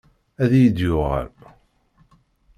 [0.43, 1.29] Ad iyi-d-yuɣal.